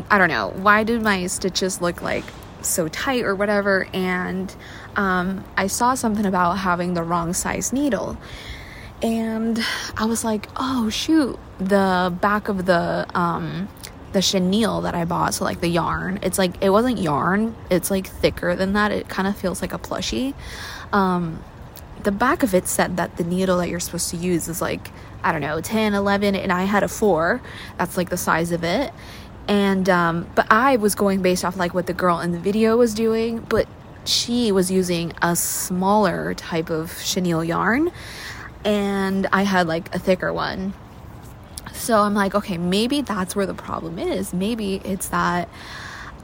I 0.10 0.18
don't 0.18 0.30
know, 0.30 0.50
why 0.56 0.84
did 0.84 1.02
my 1.02 1.28
stitches 1.28 1.81
look 1.81 2.02
like 2.02 2.25
so 2.62 2.88
tight 2.88 3.24
or 3.24 3.36
whatever? 3.36 3.88
And 3.94 4.54
um, 4.95 5.44
I 5.57 5.68
saw 5.68 5.95
something 5.95 6.25
about 6.25 6.54
having 6.57 6.94
the 6.94 7.04
wrong 7.04 7.34
size 7.34 7.72
needle 7.74 8.18
and 9.01 9.63
I 9.98 10.06
was 10.06 10.24
like, 10.24 10.48
oh 10.56 10.90
shoot, 10.90 11.40
the 11.60 12.16
back 12.22 12.48
of 12.48 12.66
the 12.66 13.06
um 13.16 13.69
the 14.12 14.22
chenille 14.22 14.81
that 14.81 14.96
I 14.96 15.06
bought, 15.06 15.36
so 15.36 15.46
like 15.46 15.62
the 15.62 15.68
yarn, 15.68 16.19
it's 16.24 16.38
like 16.38 16.62
it 16.63 16.69
wasn't 16.69 17.00
yarn, 17.00 17.56
it's 17.69 17.92
like 17.92 18.07
thicker 18.07 18.56
than 18.56 18.74
that. 18.74 18.92
It 18.92 19.07
kind 19.07 19.28
of 19.28 19.38
feels 19.38 19.62
like 19.62 19.74
a 19.74 19.80
plushie. 19.80 20.34
Um 20.92 21.44
the 22.04 22.12
back 22.12 22.44
of 22.44 22.56
it 22.56 22.66
said 22.68 22.98
that 22.98 23.18
the 23.18 23.24
needle 23.24 23.57
that 23.57 23.68
you're 23.68 23.80
supposed 23.80 24.10
to 24.10 24.18
use 24.18 24.48
is 24.48 24.62
like 24.62 24.92
I 25.24 25.31
don't 25.31 25.42
know, 25.42 25.60
10, 25.60 25.94
11 25.94 26.36
and 26.36 26.52
I 26.52 26.63
had 26.63 26.84
a 26.84 26.88
4. 26.88 27.42
That's 27.78 27.98
like 27.98 28.10
the 28.10 28.18
size 28.18 28.52
of 28.52 28.63
it. 28.63 28.94
And 29.48 29.90
um 29.90 30.30
but 30.36 30.48
I 30.52 30.78
was 30.78 30.95
going 30.95 31.22
based 31.22 31.45
off 31.45 31.56
like 31.57 31.74
what 31.74 31.88
the 31.88 31.94
girl 31.94 32.19
in 32.19 32.31
the 32.31 32.40
video 32.40 32.78
was 32.78 32.94
doing, 32.94 33.40
but 33.40 33.68
she 34.06 34.52
was 34.52 34.72
using 34.72 35.13
a 35.22 35.36
smaller 35.36 36.34
type 36.34 36.69
of 36.69 36.98
chenille 37.04 37.44
yarn 37.44 37.92
and 38.66 39.28
I 39.32 39.44
had 39.44 39.68
like 39.68 39.94
a 39.94 40.00
thicker 40.00 40.32
one. 40.34 40.74
So 41.74 42.00
I'm 42.00 42.14
like, 42.14 42.36
okay, 42.36 42.57
maybe 42.57 43.02
that's 43.02 43.36
where 43.36 43.45
the 43.45 43.54
problem 43.54 44.00
is. 44.00 44.33
Maybe 44.33 44.76
it's 44.83 45.07
that 45.10 45.50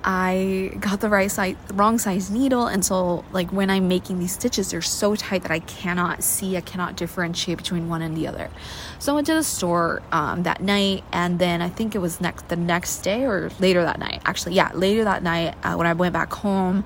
I 0.08 0.72
got 0.80 1.02
the 1.02 1.10
right 1.10 1.32
size, 1.32 1.56
wrong 1.74 1.98
size 1.98 2.30
needle, 2.30 2.68
and 2.68 2.86
so 2.86 3.26
like 3.32 3.52
when 3.52 3.72
I'm 3.72 3.88
making 3.88 4.20
these 4.20 4.34
stitches, 4.34 4.70
they're 4.70 4.82
so 4.84 5.16
tight 5.16 5.42
that 5.42 5.52
I 5.52 5.60
cannot 5.60 6.24
see, 6.24 6.56
I 6.58 6.62
cannot 6.62 6.96
differentiate 6.96 7.58
between 7.58 7.90
one 7.90 8.04
and 8.04 8.16
the 8.16 8.28
other. 8.28 8.52
So 9.00 9.14
I 9.14 9.16
went 9.16 9.26
to 9.28 9.34
the 9.34 9.44
store 9.44 10.04
um, 10.12 10.44
that 10.44 10.62
night, 10.62 11.04
and 11.12 11.40
then 11.40 11.60
I 11.64 11.70
think 11.70 11.96
it 11.96 12.00
was 12.00 12.22
next 12.22 12.50
the 12.50 12.56
next 12.56 13.00
day 13.00 13.24
or 13.24 13.50
later 13.60 13.82
that 13.84 13.98
night. 13.98 14.22
Actually, 14.26 14.54
yeah, 14.54 14.72
later 14.76 15.06
that 15.06 15.24
night 15.24 15.56
uh, 15.64 15.74
when 15.74 15.88
I 15.88 15.94
went 15.94 16.14
back 16.14 16.32
home, 16.32 16.86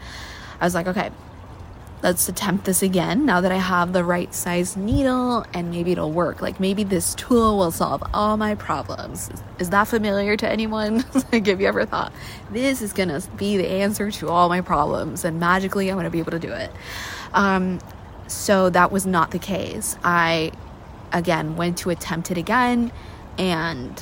I 0.62 0.64
was 0.64 0.74
like, 0.74 0.88
okay, 0.88 1.12
let's 2.02 2.30
attempt 2.30 2.66
this 2.66 2.82
again 2.82 3.26
now 3.26 3.42
that 3.42 3.52
I 3.52 3.58
have 3.58 3.92
the 3.92 4.04
right 4.04 4.34
size 4.34 4.78
needle 4.78 5.46
and 5.54 5.70
maybe 5.70 5.92
it'll 5.92 6.12
work. 6.12 6.42
Like 6.42 6.60
maybe 6.60 6.84
this 6.84 7.14
tool 7.16 7.58
will 7.58 7.72
solve 7.72 8.04
all 8.14 8.38
my 8.38 8.56
problems. 8.56 9.30
Is 9.60 9.70
that 9.72 9.86
familiar 9.86 10.38
to 10.38 10.50
anyone? 10.50 11.04
like, 11.32 11.46
have 11.48 11.60
you 11.60 11.68
ever 11.68 11.86
thought 11.86 12.14
this 12.52 12.82
is 12.82 12.94
gonna 12.94 13.22
be 13.36 13.58
the 13.58 13.68
answer 13.68 14.12
to 14.12 14.30
all 14.30 14.48
my 14.48 14.62
problems 14.62 15.26
and 15.26 15.40
magically 15.40 15.90
I'm 15.90 15.98
gonna 15.98 16.10
be 16.10 16.20
able 16.20 16.32
to 16.32 16.40
do 16.40 16.52
it? 16.52 16.72
Um, 17.34 17.80
so 18.28 18.70
that 18.70 18.92
was 18.92 19.06
not 19.06 19.32
the 19.32 19.40
case. 19.40 19.98
I 20.04 20.52
again 21.12 21.58
went 21.58 21.80
to 21.80 21.90
attempt 21.90 22.32
it 22.32 22.38
again 22.38 22.92
and 23.38 24.02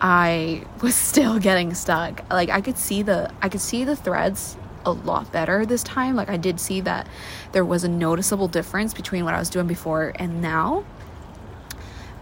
I 0.00 0.64
was 0.82 0.94
still 0.94 1.40
getting 1.40 1.74
stuck. 1.74 2.30
Like 2.30 2.50
I 2.50 2.60
could 2.60 2.78
see 2.78 3.02
the 3.02 3.32
I 3.42 3.48
could 3.48 3.60
see 3.60 3.82
the 3.82 3.96
threads 3.96 4.56
a 4.86 4.92
lot 4.92 5.30
better 5.32 5.66
this 5.66 5.82
time. 5.82 6.16
Like 6.16 6.30
I 6.30 6.36
did 6.36 6.60
see 6.60 6.80
that 6.82 7.06
there 7.52 7.64
was 7.64 7.84
a 7.84 7.88
noticeable 7.88 8.48
difference 8.48 8.94
between 8.94 9.24
what 9.24 9.34
I 9.34 9.38
was 9.38 9.50
doing 9.50 9.66
before 9.66 10.12
and 10.16 10.40
now. 10.40 10.84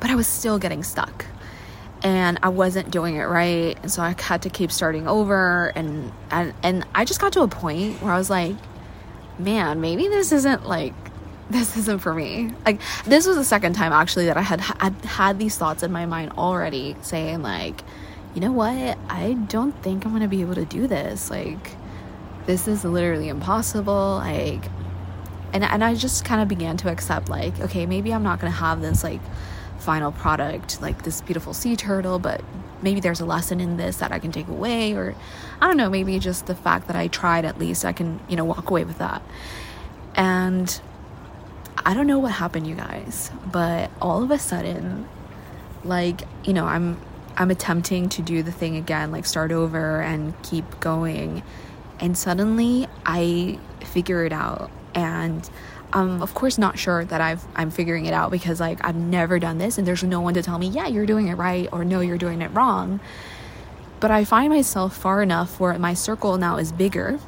But 0.00 0.10
I 0.10 0.16
was 0.16 0.26
still 0.26 0.58
getting 0.58 0.82
stuck. 0.82 1.26
And 2.02 2.38
I 2.42 2.50
wasn't 2.50 2.90
doing 2.90 3.16
it 3.16 3.24
right, 3.24 3.78
and 3.80 3.90
so 3.90 4.02
I 4.02 4.14
had 4.20 4.42
to 4.42 4.50
keep 4.50 4.70
starting 4.70 5.08
over 5.08 5.68
and 5.74 6.12
and 6.30 6.52
and 6.62 6.86
I 6.94 7.06
just 7.06 7.18
got 7.18 7.32
to 7.32 7.40
a 7.40 7.48
point 7.48 8.02
where 8.02 8.12
I 8.12 8.18
was 8.18 8.28
like, 8.28 8.56
man, 9.38 9.80
maybe 9.80 10.08
this 10.08 10.30
isn't 10.30 10.66
like 10.66 10.92
this 11.50 11.76
isn't 11.76 12.00
for 12.00 12.14
me. 12.14 12.52
Like 12.66 12.80
this 13.06 13.26
was 13.26 13.36
the 13.36 13.44
second 13.44 13.74
time 13.74 13.92
actually 13.92 14.26
that 14.26 14.36
I 14.36 14.42
had 14.42 14.60
had 14.60 14.94
had 15.04 15.38
these 15.38 15.56
thoughts 15.56 15.82
in 15.82 15.92
my 15.92 16.04
mind 16.04 16.32
already 16.32 16.96
saying 17.00 17.40
like, 17.40 17.82
you 18.34 18.40
know 18.40 18.52
what? 18.52 18.98
I 19.08 19.34
don't 19.48 19.72
think 19.82 20.04
I'm 20.04 20.10
going 20.12 20.22
to 20.22 20.28
be 20.28 20.40
able 20.40 20.56
to 20.56 20.64
do 20.64 20.86
this. 20.86 21.30
Like 21.30 21.70
this 22.46 22.68
is 22.68 22.84
literally 22.84 23.28
impossible. 23.28 24.16
Like, 24.16 24.64
and 25.54 25.62
and 25.64 25.82
I 25.82 25.94
just 25.94 26.24
kind 26.24 26.42
of 26.42 26.48
began 26.48 26.76
to 26.78 26.90
accept 26.90 27.30
like 27.30 27.58
okay 27.60 27.86
maybe 27.86 28.12
I'm 28.12 28.24
not 28.24 28.40
gonna 28.40 28.50
have 28.50 28.82
this 28.82 29.02
like 29.02 29.20
final 29.78 30.12
product 30.12 30.82
like 30.82 31.02
this 31.04 31.22
beautiful 31.22 31.54
sea 31.54 31.76
turtle 31.76 32.18
but 32.18 32.42
maybe 32.82 33.00
there's 33.00 33.20
a 33.20 33.24
lesson 33.24 33.60
in 33.60 33.76
this 33.76 33.98
that 33.98 34.12
I 34.12 34.18
can 34.18 34.32
take 34.32 34.48
away 34.48 34.94
or 34.94 35.14
I 35.60 35.66
don't 35.66 35.76
know 35.76 35.88
maybe 35.88 36.18
just 36.18 36.46
the 36.46 36.54
fact 36.54 36.88
that 36.88 36.96
I 36.96 37.06
tried 37.06 37.44
at 37.44 37.58
least 37.58 37.84
I 37.84 37.92
can 37.92 38.20
you 38.28 38.36
know 38.36 38.44
walk 38.44 38.68
away 38.68 38.84
with 38.84 38.98
that 38.98 39.22
and 40.16 40.80
I 41.86 41.94
don't 41.94 42.06
know 42.06 42.18
what 42.18 42.32
happened 42.32 42.66
you 42.66 42.74
guys 42.74 43.30
but 43.50 43.90
all 44.02 44.22
of 44.22 44.30
a 44.30 44.38
sudden 44.38 45.08
like 45.84 46.22
you 46.44 46.52
know 46.52 46.64
I'm 46.64 47.00
I'm 47.36 47.50
attempting 47.50 48.08
to 48.10 48.22
do 48.22 48.42
the 48.42 48.52
thing 48.52 48.76
again 48.76 49.12
like 49.12 49.26
start 49.26 49.52
over 49.52 50.00
and 50.02 50.40
keep 50.42 50.80
going 50.80 51.42
and 52.00 52.16
suddenly 52.16 52.88
I 53.06 53.58
figure 53.80 54.24
it 54.24 54.32
out. 54.32 54.70
And 54.94 55.48
I'm 55.92 56.22
of 56.22 56.34
course 56.34 56.58
not 56.58 56.76
sure 56.78 57.04
that 57.04 57.20
I've 57.20 57.44
I'm 57.54 57.70
figuring 57.70 58.06
it 58.06 58.12
out 58.12 58.32
because 58.32 58.60
like 58.60 58.84
I've 58.84 58.96
never 58.96 59.38
done 59.38 59.58
this 59.58 59.78
and 59.78 59.86
there's 59.86 60.02
no 60.02 60.20
one 60.20 60.34
to 60.34 60.42
tell 60.42 60.58
me 60.58 60.66
yeah 60.68 60.88
you're 60.88 61.06
doing 61.06 61.28
it 61.28 61.34
right 61.34 61.68
or 61.72 61.84
no 61.84 62.00
you're 62.00 62.18
doing 62.18 62.42
it 62.42 62.48
wrong. 62.48 63.00
But 64.00 64.10
I 64.10 64.24
find 64.24 64.52
myself 64.52 64.96
far 64.96 65.22
enough 65.22 65.60
where 65.60 65.78
my 65.78 65.94
circle 65.94 66.36
now 66.36 66.56
is 66.56 66.72
bigger. 66.72 67.20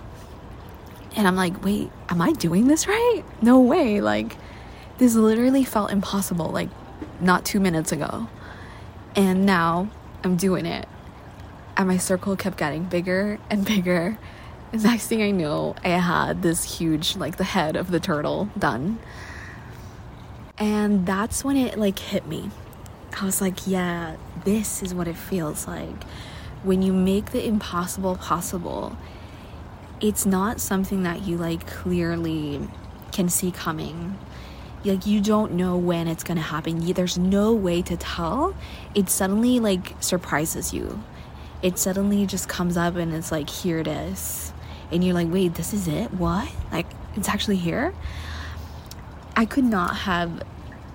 And 1.14 1.28
I'm 1.28 1.37
like 1.37 1.64
wait 1.64 1.90
am 2.08 2.20
I 2.20 2.32
doing 2.32 2.66
this 2.66 2.88
right? 2.88 3.23
No 3.40 3.61
way. 3.61 4.00
Like 4.00 4.37
this 4.99 5.14
literally 5.14 5.64
felt 5.64 5.92
impossible 5.92 6.50
like 6.50 6.70
not 7.20 7.44
2 7.44 7.61
minutes 7.61 7.92
ago. 7.92 8.28
And 9.14 9.46
now 9.46 9.90
I'm 10.25 10.37
doing 10.37 10.66
it. 10.66 10.88
And 11.76 11.87
my 11.87 11.99
circle 11.99 12.37
kept 12.37 12.56
getting 12.56 12.85
bigger 12.85 13.38
and 13.49 13.64
bigger 13.64 14.18
next 14.73 15.06
thing 15.06 15.23
I 15.23 15.30
know, 15.30 15.76
I 15.85 15.90
had 15.90 16.42
this 16.42 16.78
huge, 16.78 17.16
like 17.16 17.37
the 17.37 17.44
head 17.44 17.76
of 17.76 17.90
the 17.90 18.00
turtle 18.00 18.50
done. 18.58 18.99
And 20.58 21.06
that's 21.06 21.44
when 21.44 21.56
it 21.56 21.78
like 21.78 21.99
hit 21.99 22.26
me. 22.26 22.50
I 23.20 23.25
was 23.25 23.40
like, 23.40 23.66
yeah, 23.66 24.16
this 24.44 24.82
is 24.82 24.92
what 24.92 25.08
it 25.08 25.16
feels 25.16 25.66
like. 25.66 26.04
When 26.62 26.82
you 26.82 26.92
make 26.92 27.30
the 27.30 27.46
impossible 27.46 28.16
possible, 28.16 28.96
it's 30.00 30.26
not 30.26 30.61
something 30.61 31.04
that 31.04 31.23
you 31.23 31.37
like 31.37 31.66
clearly 31.66 32.61
can 33.12 33.28
see 33.28 33.50
coming. 33.52 34.18
Like 34.85 35.06
you 35.06 35.20
don't 35.20 35.52
know 35.52 35.76
when 35.76 36.08
it's 36.08 36.25
to 36.25 36.35
happen. 36.35 36.92
There's 36.92 37.18
no 37.18 37.52
way 37.52 37.82
to 37.82 37.96
tell. 37.96 38.54
It 38.94 39.11
suddenly 39.11 39.61
like 39.61 39.94
surprises 40.00 40.75
you. 40.75 41.02
It 41.62 41.78
suddenly 41.78 42.26
just 42.26 42.49
comes 42.49 42.76
up 42.76 42.96
and 42.96 43.14
it's 43.14 43.32
like 43.32 43.49
here 43.49 43.78
it 43.78 43.88
is 43.88 44.52
and 44.90 45.04
you're 45.04 45.14
like, 45.14 45.30
wait, 45.30 45.54
this 45.54 45.72
is 45.72 45.88
it? 45.88 46.12
What? 46.12 46.48
Like, 46.72 46.86
it's 47.16 47.28
actually 47.28 47.56
here? 47.56 47.94
I 49.36 49.44
could 49.44 49.64
not 49.64 49.96
have 49.96 50.42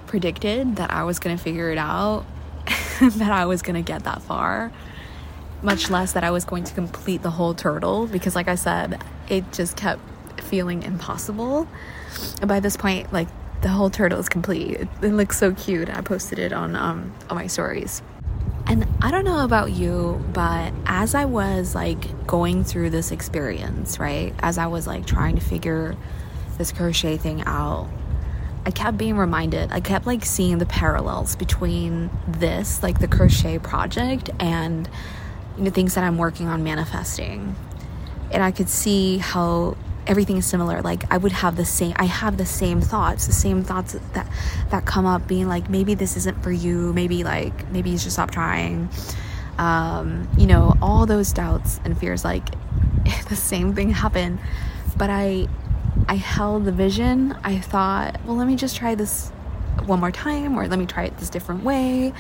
predicted 0.08 0.78
that 0.78 0.92
I 0.92 1.04
was 1.04 1.20
going 1.20 1.38
to 1.38 1.42
figure 1.42 1.72
it 1.72 1.78
out, 1.78 2.26
that 3.02 3.32
I 3.32 3.46
was 3.46 3.62
going 3.62 3.76
to 3.76 3.82
get 3.82 4.04
that 4.04 4.22
far, 4.22 4.72
much 5.62 5.90
less 5.90 6.14
that 6.14 6.24
I 6.24 6.32
was 6.32 6.46
going 6.46 6.64
to 6.64 6.74
complete 6.74 7.22
the 7.22 7.32
whole 7.32 7.54
turtle 7.54 8.08
because, 8.08 8.36
like 8.36 8.48
I 8.48 8.56
said, 8.56 9.04
it 9.30 9.52
just 9.52 9.78
kept 9.78 10.02
feeling 10.42 10.84
impossible. 10.84 11.68
And 12.40 12.48
by 12.48 12.60
this 12.60 12.78
point, 12.78 13.12
like, 13.14 13.28
the 13.62 13.70
whole 13.70 13.90
turtle 13.90 14.20
is 14.20 14.28
complete. 14.28 14.72
It, 14.72 14.88
it 15.02 15.12
looks 15.14 15.38
so 15.38 15.54
cute. 15.54 15.90
I 15.90 16.02
posted 16.02 16.40
it 16.40 16.52
on 16.52 16.76
um 16.76 17.14
on 17.30 17.36
my 17.36 17.48
stories. 17.48 18.02
And 18.72 18.88
I 19.02 19.12
don't 19.12 19.26
know 19.26 19.44
about 19.44 19.74
you, 19.74 20.24
but 20.32 20.72
as 20.86 21.14
I 21.14 21.26
was 21.26 21.76
like 21.76 22.26
going 22.26 22.64
through 22.64 22.92
this 22.92 23.12
experience, 23.12 24.00
right? 24.00 24.34
As 24.40 24.58
I 24.58 24.68
was 24.68 24.88
like 24.88 25.06
trying 25.06 25.36
to 25.36 25.42
figure 25.42 25.98
this 26.58 26.72
crochet 26.72 27.18
thing 27.18 27.44
out, 27.46 27.90
I 28.66 28.72
kept 28.72 28.98
being 28.98 29.18
reminded, 29.18 29.74
I 29.74 29.82
kept 29.82 30.08
like 30.08 30.24
seeing 30.24 30.60
the 30.60 30.66
parallels 30.66 31.36
between 31.36 32.10
this, 32.26 32.82
like 32.82 33.00
the 33.00 33.10
crochet 33.10 33.60
project, 33.60 34.30
and 34.40 34.90
you 35.58 35.66
know, 35.66 35.70
things 35.70 35.96
that 35.96 36.06
I'm 36.06 36.18
working 36.18 36.48
on 36.48 36.64
manifesting. 36.64 37.58
And 38.32 38.42
I 38.42 38.52
could 38.52 38.70
see 38.70 39.18
how 39.18 39.76
everything 40.12 40.36
is 40.38 40.46
similar. 40.46 40.82
Like 40.82 41.12
i 41.12 41.18
would 41.18 41.32
have 41.32 41.56
the 41.56 41.66
same 41.66 41.94
i 41.96 42.04
have 42.04 42.38
the 42.38 42.46
same 42.46 42.82
thoughts 42.82 43.26
the 43.26 43.34
same 43.34 43.64
thoughts 43.64 43.94
that 44.14 44.28
that 44.70 44.86
come 44.86 45.06
up 45.06 45.26
being 45.28 45.48
like 45.48 45.70
maybe 45.70 45.96
this 45.96 46.18
isn't 46.18 46.44
for 46.44 46.52
you. 46.52 46.94
Maybe 46.94 47.24
like 47.24 47.72
maybe 47.72 47.90
you 47.90 47.98
should 47.98 48.12
stop 48.12 48.30
trying. 48.30 48.90
Um, 49.58 50.28
you 50.38 50.48
know 50.48 50.76
all 50.82 51.06
those 51.06 51.32
doubts 51.34 51.80
and 51.86 51.98
fears 51.98 52.24
like 52.26 52.46
the 53.30 53.36
same 53.36 53.74
thing 53.76 53.92
happened 53.92 54.40
but 54.98 55.10
i 55.10 55.48
i 56.08 56.16
held 56.16 56.66
the 56.66 56.72
vision. 56.72 57.36
I 57.44 57.60
thought 57.60 58.20
well 58.26 58.36
let 58.36 58.48
me 58.48 58.56
just 58.56 58.76
try 58.76 58.96
this 58.96 59.30
one 59.86 60.00
more 60.00 60.12
time 60.12 60.58
or 60.58 60.68
let 60.68 60.78
me 60.78 60.86
try 60.86 61.06
it 61.06 61.18
this 61.18 61.30
different 61.30 61.64
way. 61.64 62.14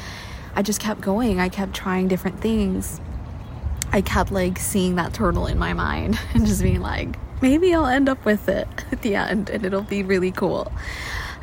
I 0.55 0.61
just 0.61 0.79
kept 0.79 1.01
going. 1.01 1.39
I 1.39 1.49
kept 1.49 1.73
trying 1.73 2.07
different 2.07 2.39
things. 2.39 2.99
I 3.91 4.01
kept 4.01 4.31
like 4.31 4.57
seeing 4.57 4.95
that 4.95 5.13
turtle 5.13 5.45
in 5.47 5.57
my 5.57 5.73
mind 5.73 6.17
and 6.33 6.45
just 6.45 6.61
being 6.61 6.81
like 6.81 7.17
maybe 7.41 7.73
I'll 7.73 7.85
end 7.85 8.07
up 8.07 8.23
with 8.25 8.47
it 8.47 8.67
at 8.91 9.01
the 9.01 9.15
end 9.15 9.49
and 9.49 9.65
it'll 9.65 9.81
be 9.81 10.03
really 10.03 10.31
cool. 10.31 10.71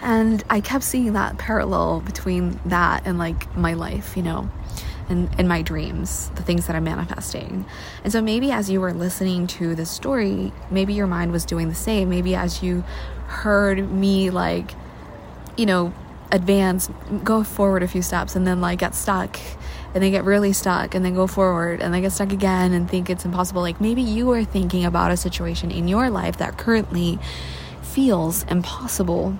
And 0.00 0.44
I 0.48 0.60
kept 0.60 0.84
seeing 0.84 1.12
that 1.14 1.38
parallel 1.38 2.00
between 2.00 2.60
that 2.66 3.02
and 3.04 3.18
like 3.18 3.54
my 3.56 3.74
life, 3.74 4.16
you 4.16 4.22
know, 4.22 4.48
and, 5.08 5.28
and 5.38 5.48
my 5.48 5.62
dreams, 5.62 6.30
the 6.36 6.42
things 6.42 6.66
that 6.66 6.76
I'm 6.76 6.84
manifesting. 6.84 7.64
And 8.04 8.12
so 8.12 8.22
maybe 8.22 8.52
as 8.52 8.70
you 8.70 8.80
were 8.80 8.92
listening 8.92 9.46
to 9.48 9.74
this 9.74 9.90
story, 9.90 10.52
maybe 10.70 10.94
your 10.94 11.06
mind 11.06 11.32
was 11.32 11.44
doing 11.44 11.68
the 11.68 11.74
same. 11.74 12.10
Maybe 12.10 12.34
as 12.36 12.62
you 12.62 12.84
heard 13.26 13.90
me 13.90 14.30
like, 14.30 14.72
you 15.56 15.66
know, 15.66 15.92
advance, 16.30 16.90
go 17.24 17.42
forward 17.42 17.82
a 17.82 17.88
few 17.88 18.02
steps 18.02 18.36
and 18.36 18.46
then 18.46 18.60
like 18.60 18.80
get 18.80 18.94
stuck 18.94 19.38
and 19.94 20.02
then 20.02 20.10
get 20.10 20.24
really 20.24 20.52
stuck 20.52 20.94
and 20.94 21.04
then 21.04 21.14
go 21.14 21.26
forward 21.26 21.80
and 21.80 21.94
then 21.94 22.02
get 22.02 22.12
stuck 22.12 22.32
again 22.32 22.72
and 22.72 22.90
think 22.90 23.08
it's 23.08 23.24
impossible. 23.24 23.62
Like 23.62 23.80
maybe 23.80 24.02
you 24.02 24.30
are 24.32 24.44
thinking 24.44 24.84
about 24.84 25.10
a 25.10 25.16
situation 25.16 25.70
in 25.70 25.88
your 25.88 26.10
life 26.10 26.36
that 26.38 26.58
currently 26.58 27.18
feels 27.82 28.44
impossible. 28.44 29.36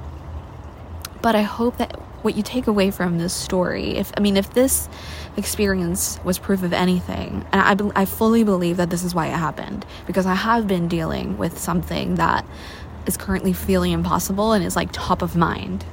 But 1.21 1.35
I 1.35 1.43
hope 1.43 1.77
that 1.79 2.01
what 2.23 2.37
you 2.37 2.43
take 2.43 2.67
away 2.67 2.91
from 2.91 3.19
this 3.19 3.33
story, 3.33 3.97
if 3.97 4.13
I 4.17 4.21
mean, 4.21 4.37
if 4.37 4.53
this 4.53 4.89
experience 5.37 6.19
was 6.25 6.39
proof 6.39 6.63
of 6.63 6.73
anything, 6.73 7.45
and 7.53 7.93
I, 7.95 8.03
I 8.03 8.05
fully 8.07 8.43
believe 8.43 8.79
that 8.79 8.91
this 8.91 9.05
is 9.05 9.15
why 9.15 9.29
it 9.29 9.37
happened, 9.37 9.87
because 10.07 10.27
I 10.27 10.35
have 10.35 10.67
been 10.67 10.89
dealing 10.89 11.39
with 11.39 11.59
something 11.59 12.17
that 12.17 12.45
is 13.07 13.17
currently 13.17 13.53
feeling 13.53 13.93
impossible 13.93 14.53
and 14.53 14.65
is 14.65 14.75
like 14.75 14.91
top 14.93 15.23
of 15.23 15.37
mind. 15.37 15.85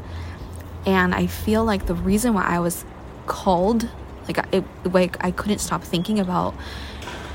And 0.86 1.16
I 1.16 1.28
feel 1.28 1.64
like 1.64 1.86
the 1.86 1.96
reason 1.96 2.34
why 2.34 2.44
I 2.44 2.60
was 2.60 2.86
called 3.26 3.90
like 4.28 4.38
it 4.54 4.64
like 4.86 5.24
I 5.24 5.32
couldn't 5.32 5.60
stop 5.60 5.84
thinking 5.84 6.20
about 6.20 6.54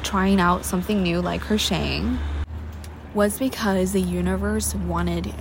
trying 0.03 0.41
out 0.41 0.65
something 0.65 1.03
new 1.03 1.21
like 1.21 1.41
crocheting 1.41 2.19
was 3.15 3.39
because 3.39 3.93
the 3.93 4.01
universe 4.01 4.75
wanted 4.75 5.33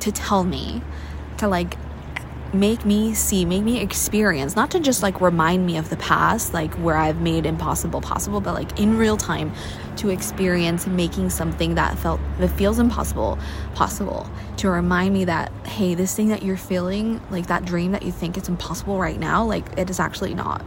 to 0.00 0.12
tell 0.12 0.44
me 0.44 0.82
to 1.38 1.48
like 1.48 1.76
make 2.52 2.84
me 2.84 3.14
see, 3.14 3.44
make 3.44 3.62
me 3.62 3.80
experience, 3.80 4.54
not 4.54 4.70
to 4.72 4.80
just 4.80 5.02
like 5.02 5.20
remind 5.20 5.64
me 5.64 5.78
of 5.78 5.88
the 5.88 5.96
past, 5.96 6.52
like 6.52 6.74
where 6.74 6.96
I've 6.96 7.20
made 7.20 7.46
impossible 7.46 8.00
possible, 8.00 8.40
but 8.40 8.54
like 8.54 8.78
in 8.78 8.98
real 8.98 9.16
time 9.16 9.52
to 9.98 10.08
experience 10.08 10.86
making 10.86 11.30
something 11.30 11.74
that 11.74 11.98
felt 11.98 12.20
that 12.38 12.48
feels 12.48 12.78
impossible 12.78 13.38
possible. 13.74 14.28
To 14.58 14.70
remind 14.70 15.14
me 15.14 15.24
that 15.26 15.52
hey, 15.66 15.94
this 15.94 16.14
thing 16.14 16.28
that 16.28 16.42
you're 16.42 16.56
feeling, 16.56 17.20
like 17.30 17.46
that 17.48 17.64
dream 17.64 17.92
that 17.92 18.02
you 18.02 18.12
think 18.12 18.36
it's 18.36 18.48
impossible 18.48 18.98
right 18.98 19.18
now, 19.18 19.44
like 19.44 19.78
it 19.78 19.90
is 19.90 20.00
actually 20.00 20.34
not. 20.34 20.62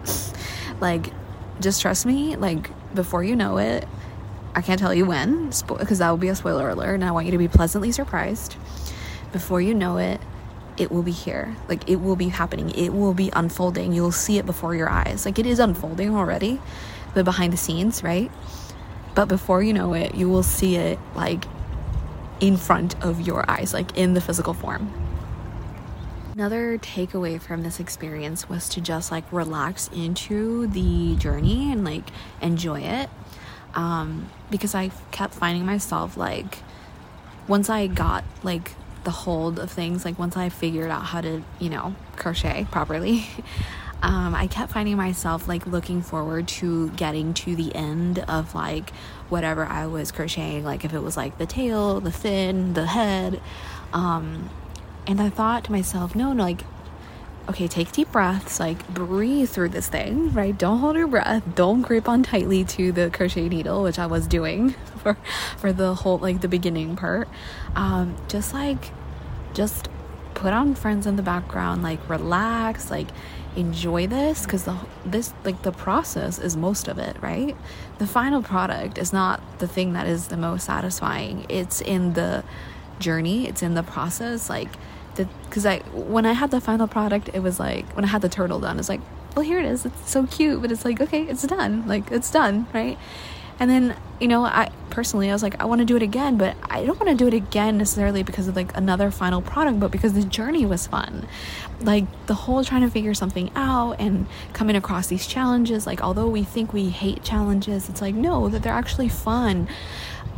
like 0.79 1.11
just 1.59 1.81
trust 1.81 2.05
me, 2.05 2.35
like 2.35 2.69
before 2.93 3.23
you 3.23 3.35
know 3.35 3.57
it, 3.57 3.87
I 4.53 4.61
can't 4.61 4.79
tell 4.79 4.93
you 4.93 5.05
when 5.05 5.51
because 5.67 5.99
that 5.99 6.09
will 6.09 6.17
be 6.17 6.29
a 6.29 6.35
spoiler 6.35 6.69
alert 6.69 6.95
and 6.95 7.03
I 7.03 7.11
want 7.11 7.25
you 7.25 7.31
to 7.33 7.37
be 7.37 7.47
pleasantly 7.47 7.91
surprised. 7.91 8.55
Before 9.31 9.59
you 9.59 9.73
know 9.73 9.97
it, 9.97 10.21
it 10.77 10.91
will 10.91 11.03
be 11.03 11.11
here. 11.11 11.55
Like 11.67 11.89
it 11.89 11.97
will 11.97 12.15
be 12.15 12.29
happening. 12.29 12.71
It 12.71 12.93
will 12.93 13.13
be 13.13 13.29
unfolding. 13.33 13.93
You'll 13.93 14.11
see 14.11 14.37
it 14.37 14.45
before 14.45 14.75
your 14.75 14.89
eyes. 14.89 15.25
Like 15.25 15.39
it 15.39 15.45
is 15.45 15.59
unfolding 15.59 16.15
already, 16.15 16.61
but 17.13 17.25
behind 17.25 17.53
the 17.53 17.57
scenes, 17.57 18.03
right? 18.03 18.31
But 19.15 19.27
before 19.27 19.63
you 19.63 19.73
know 19.73 19.93
it, 19.93 20.13
you 20.15 20.29
will 20.29 20.43
see 20.43 20.75
it 20.75 20.99
like 21.15 21.45
in 22.39 22.57
front 22.57 23.01
of 23.03 23.21
your 23.21 23.49
eyes, 23.49 23.73
like 23.73 23.97
in 23.97 24.13
the 24.13 24.21
physical 24.21 24.53
form. 24.53 24.91
Another 26.33 26.77
takeaway 26.77 27.41
from 27.41 27.63
this 27.63 27.79
experience 27.79 28.49
was 28.49 28.67
to 28.69 28.81
just 28.81 29.09
like 29.09 29.23
relax 29.31 29.87
into 29.95 30.67
the 30.67 31.15
journey 31.15 31.71
and 31.71 31.85
like 31.85 32.03
enjoy 32.41 32.81
it. 32.81 33.09
Um, 33.73 34.29
because 34.51 34.75
I 34.75 34.91
kept 35.11 35.33
finding 35.33 35.65
myself 35.65 36.17
like, 36.17 36.59
once 37.47 37.69
I 37.69 37.87
got 37.87 38.25
like 38.43 38.73
the 39.05 39.11
hold 39.11 39.59
of 39.59 39.71
things 39.71 40.03
like 40.03 40.17
once 40.19 40.35
i 40.35 40.49
figured 40.49 40.89
out 40.89 41.03
how 41.03 41.21
to 41.21 41.41
you 41.59 41.69
know 41.69 41.95
crochet 42.17 42.67
properly 42.71 43.25
um, 44.05 44.35
I 44.35 44.45
kept 44.45 44.71
finding 44.71 44.97
myself 44.97 45.47
like 45.47 45.65
looking 45.65 46.03
forward 46.03 46.47
to 46.59 46.91
getting 46.91 47.33
to 47.33 47.55
the 47.55 47.73
end 47.73 48.19
of 48.19 48.53
like 48.53 48.91
whatever 49.29 49.65
I 49.65 49.87
was 49.87 50.11
crocheting, 50.11 50.63
like 50.63 50.85
if 50.85 50.93
it 50.93 50.99
was 50.99 51.17
like 51.17 51.39
the 51.39 51.47
tail, 51.47 51.99
the 52.01 52.11
fin, 52.11 52.75
the 52.75 52.85
head. 52.85 53.41
Um, 53.93 54.51
and 55.07 55.19
I 55.19 55.29
thought 55.29 55.63
to 55.63 55.71
myself, 55.71 56.13
no, 56.13 56.33
no, 56.33 56.43
like, 56.43 56.61
okay, 57.49 57.67
take 57.67 57.91
deep 57.91 58.11
breaths, 58.11 58.59
like 58.59 58.87
breathe 58.87 59.49
through 59.49 59.69
this 59.69 59.87
thing, 59.87 60.31
right? 60.33 60.55
Don't 60.55 60.77
hold 60.77 60.97
your 60.97 61.07
breath. 61.07 61.41
Don't 61.55 61.81
grip 61.81 62.07
on 62.07 62.21
tightly 62.21 62.63
to 62.63 62.91
the 62.91 63.09
crochet 63.09 63.49
needle, 63.49 63.81
which 63.81 63.97
I 63.97 64.05
was 64.05 64.27
doing 64.27 64.69
for 64.97 65.17
for 65.57 65.73
the 65.73 65.95
whole 65.95 66.19
like 66.19 66.41
the 66.41 66.47
beginning 66.47 66.95
part. 66.95 67.27
Um, 67.75 68.15
just 68.27 68.53
like, 68.53 68.91
just 69.55 69.89
put 70.35 70.53
on 70.53 70.75
friends 70.75 71.07
in 71.07 71.15
the 71.15 71.23
background, 71.23 71.81
like 71.81 72.07
relax, 72.07 72.91
like 72.91 73.07
enjoy 73.55 74.05
this 74.05 74.43
because 74.43 74.65
the 74.65 74.77
this 75.05 75.33
like 75.45 75.61
the 75.63 75.71
process 75.71 76.37
is 76.37 76.55
most 76.55 76.87
of 76.87 76.99
it 76.99 77.15
right? 77.21 77.55
The 77.97 78.05
final 78.05 78.43
product 78.43 78.97
is 78.97 79.11
not 79.13 79.41
the 79.59 79.67
thing 79.67 79.93
that 79.93 80.07
is 80.07 80.27
the 80.27 80.37
most 80.37 80.65
satisfying. 80.65 81.45
It's 81.49 81.81
in 81.81 82.13
the 82.13 82.43
journey. 82.99 83.47
It's 83.47 83.63
in 83.63 83.73
the 83.73 83.83
process 83.83 84.49
like 84.49 84.69
the 85.15 85.27
because 85.45 85.65
i 85.65 85.79
when 85.93 86.25
i 86.25 86.33
had 86.33 86.51
the 86.51 86.59
final 86.59 86.87
product 86.87 87.29
it 87.33 87.39
was 87.39 87.57
like 87.57 87.89
when 87.95 88.03
i 88.03 88.07
had 88.07 88.21
the 88.21 88.27
turtle 88.27 88.59
done 88.59 88.77
it's 88.77 88.89
like 88.89 88.99
well 89.33 89.45
here 89.45 89.59
it 89.59 89.65
is. 89.65 89.85
It's 89.85 90.09
so 90.09 90.27
cute 90.27 90.61
but 90.61 90.71
it's 90.71 90.85
like 90.85 91.01
okay 91.01 91.23
it's 91.23 91.43
done. 91.43 91.87
Like 91.87 92.11
it's 92.11 92.29
done 92.31 92.67
right 92.73 92.97
and 93.59 93.69
then, 93.69 93.95
you 94.19 94.27
know, 94.27 94.43
I 94.43 94.71
personally, 94.89 95.29
I 95.29 95.33
was 95.33 95.43
like, 95.43 95.59
I 95.61 95.65
want 95.65 95.79
to 95.79 95.85
do 95.85 95.95
it 95.95 96.01
again, 96.01 96.37
but 96.37 96.55
I 96.69 96.85
don't 96.85 96.99
want 96.99 97.09
to 97.09 97.15
do 97.15 97.27
it 97.27 97.33
again 97.33 97.77
necessarily 97.77 98.23
because 98.23 98.47
of 98.47 98.55
like 98.55 98.75
another 98.75 99.11
final 99.11 99.41
product, 99.41 99.79
but 99.79 99.91
because 99.91 100.13
the 100.13 100.23
journey 100.23 100.65
was 100.65 100.87
fun. 100.87 101.27
Like 101.81 102.05
the 102.27 102.33
whole 102.33 102.63
trying 102.63 102.81
to 102.81 102.89
figure 102.89 103.13
something 103.13 103.51
out 103.55 103.93
and 103.99 104.27
coming 104.53 104.75
across 104.75 105.07
these 105.07 105.27
challenges, 105.27 105.85
like 105.85 106.01
although 106.01 106.27
we 106.27 106.43
think 106.43 106.73
we 106.73 106.89
hate 106.89 107.23
challenges, 107.23 107.89
it's 107.89 108.01
like, 108.01 108.15
no, 108.15 108.49
that 108.49 108.63
they're 108.63 108.73
actually 108.73 109.09
fun 109.09 109.67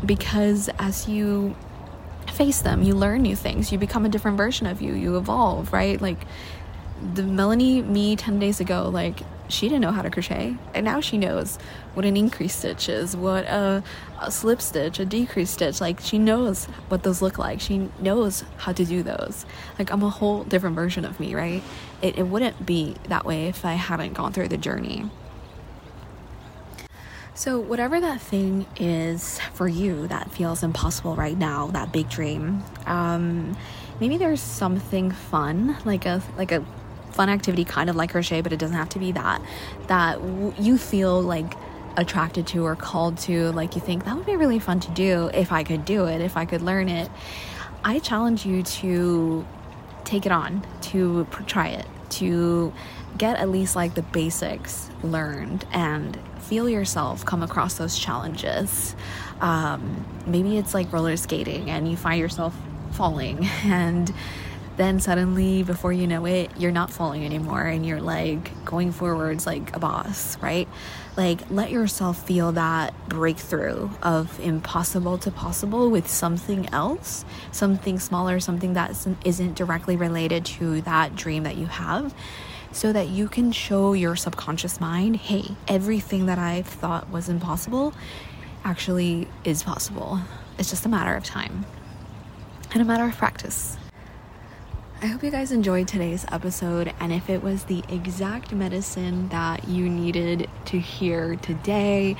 because 0.06 0.70
as 0.80 1.08
you 1.08 1.56
face 2.34 2.62
them, 2.62 2.84
you 2.84 2.94
learn 2.94 3.24
new 3.24 3.36
things, 3.36 3.72
you 3.72 3.80
become 3.80 4.06
a 4.06 4.10
different 4.10 4.38
version 4.38 4.68
of 4.68 4.82
you, 4.82 4.94
you 4.94 5.18
evolve, 5.18 5.74
right? 5.74 6.00
Like 6.00 6.20
the 7.14 7.24
Melanie 7.24 7.82
me 7.82 8.16
10 8.16 8.40
days 8.40 8.60
ago, 8.60 8.90
like 8.90 9.22
she 9.50 9.70
didn't 9.70 9.82
know 9.82 9.92
how 9.92 10.02
to 10.02 10.10
crochet 10.10 10.56
and 10.74 10.84
now 10.84 11.00
she 11.00 11.18
knows 11.18 11.58
what 11.94 12.06
an 12.06 12.18
increase 12.18 12.54
stitch 12.54 12.90
is 12.90 13.16
what 13.16 13.46
a, 13.46 13.82
a, 14.22 14.30
slip 14.30 14.62
stitch 14.62 15.00
a 15.00 15.06
decrease 15.06 15.50
stitch 15.50 15.80
like 15.80 16.02
she 16.02 16.18
knows 16.18 16.66
what 16.90 17.04
those 17.04 17.22
look 17.22 17.38
like. 17.38 17.62
She 17.62 17.90
knows 18.00 18.44
how 18.58 18.74
to 18.74 18.86
do 18.86 19.04
those. 19.04 19.46
Like 19.80 19.92
i'm 19.92 20.04
a 20.04 20.10
whole 20.10 20.44
different 20.44 20.76
version 20.76 21.06
of 21.06 21.20
me 21.20 21.34
right? 21.34 21.64
It, 22.02 22.18
it 22.18 22.24
wouldn't 22.24 22.66
be 22.66 22.96
that 23.08 23.26
way 23.26 23.48
if 23.48 23.66
i 23.66 23.74
hadn't 23.74 24.14
gone 24.14 24.34
through 24.34 24.50
the 24.50 24.58
journey. 24.58 25.10
So, 27.38 27.60
whatever 27.60 28.02
that 28.02 28.20
thing 28.20 28.66
is 28.78 29.40
for 29.54 29.68
you 29.68 30.08
that 30.08 30.32
feels 30.32 30.64
impossible 30.64 31.16
right 31.16 31.38
now, 31.38 31.68
that 31.68 31.92
big 31.92 32.10
dream, 32.10 32.64
um, 32.88 33.56
maybe 34.00 34.18
there's 34.18 34.42
something 34.42 35.12
fun, 35.12 35.78
like 35.86 36.08
a 36.08 36.24
like 36.36 36.52
a 36.52 36.66
fun 37.12 37.30
activity, 37.30 37.66
kind 37.66 37.90
of 37.90 37.96
like 37.96 38.12
crochet, 38.12 38.42
but 38.42 38.54
it 38.54 38.58
doesn't 38.58 38.76
have 38.76 38.90
to 38.90 39.00
be 39.00 39.12
that, 39.14 39.42
that 39.88 40.20
w- 40.20 40.54
you 40.60 40.78
feel 40.78 41.22
like 41.22 41.54
attracted 41.98 42.46
to 42.48 42.64
or 42.64 42.76
called 42.76 43.18
to, 43.18 43.52
like 43.52 43.76
you 43.76 43.82
think 43.82 44.06
that 44.06 44.16
would 44.16 44.26
be 44.26 44.36
really 44.36 44.60
fun 44.60 44.80
to 44.80 44.92
do 44.92 45.30
if 45.34 45.52
I 45.52 45.64
could 45.64 45.84
do 45.84 46.06
it, 46.06 46.22
if 46.22 46.38
I 46.38 46.46
could 46.46 46.62
learn 46.62 46.90
it. 46.90 47.10
I 47.84 48.00
challenge 48.00 48.46
you 48.46 48.64
to 48.64 49.46
take 50.04 50.26
it 50.26 50.32
on, 50.32 50.66
to 50.82 51.26
try 51.48 51.70
it, 51.70 51.88
to 52.12 52.74
get 53.18 53.38
at 53.38 53.50
least 53.50 53.76
like 53.76 53.96
the 53.96 54.04
basics 54.04 54.90
learned 55.04 55.66
and 55.72 56.18
feel 56.40 56.70
yourself 56.70 57.26
come 57.26 57.44
across 57.44 57.76
those 57.76 57.98
challenges. 57.98 58.96
Um, 59.42 60.06
maybe 60.26 60.58
it's 60.58 60.74
like 60.74 60.92
roller 60.94 61.18
skating 61.18 61.70
and 61.70 61.90
you 61.90 61.98
find 61.98 62.20
yourself 62.20 62.56
falling 62.92 63.46
and 63.64 64.14
then 64.78 65.00
suddenly 65.00 65.64
before 65.64 65.92
you 65.92 66.08
know 66.08 66.26
it 66.26 66.50
you're 66.58 66.72
not 66.72 66.92
falling 66.92 67.26
anymore 67.26 67.62
and 67.62 67.86
you're 67.86 68.02
like 68.02 68.66
going 68.66 68.92
forwards 68.92 69.46
like 69.46 69.76
a 69.76 69.80
boss 69.80 70.38
right? 70.42 70.68
Like 71.16 71.50
let 71.50 71.72
yourself 71.72 72.26
feel 72.26 72.52
that 72.54 72.94
breakthrough 73.10 73.90
of 74.02 74.40
impossible 74.40 75.18
to 75.20 75.32
possible 75.32 75.90
with 75.90 76.08
something 76.08 76.70
else 76.70 77.26
something 77.52 78.00
smaller 78.00 78.40
something 78.40 78.74
that 78.74 78.92
isn't 79.26 79.56
directly 79.56 79.96
related 79.96 80.46
to 80.46 80.82
that 80.82 81.16
dream 81.16 81.44
that 81.44 81.58
you 81.58 81.66
have 81.66 82.14
so 82.72 82.94
that 82.94 83.08
you 83.08 83.28
can 83.28 83.52
show 83.52 83.94
your 83.94 84.16
subconscious 84.16 84.80
mind 84.80 85.16
hey 85.16 85.56
everything 85.68 86.28
that 86.28 86.38
i 86.38 86.62
thought 86.62 87.10
was 87.10 87.30
impossible 87.30 87.94
actually 88.68 89.28
is 89.46 89.64
possible. 89.64 90.20
It's 90.58 90.70
just 90.70 90.86
a 90.86 90.90
matter 90.90 91.16
of 91.16 91.24
time 91.24 91.66
and 92.74 92.82
a 92.82 92.86
matter 92.86 93.06
of 93.06 93.16
practice 93.16 93.78
I 95.00 95.06
hope 95.06 95.22
you 95.22 95.30
guys 95.30 95.52
enjoyed 95.52 95.88
today's 95.88 96.26
episode. 96.32 96.92
And 97.00 97.14
if 97.14 97.30
it 97.30 97.44
was 97.44 97.66
the 97.66 97.84
exact 97.88 98.52
medicine 98.52 99.30
that 99.30 99.68
you 99.68 99.88
needed 99.88 100.50
to 100.66 100.80
hear 100.80 101.36
today, 101.36 102.16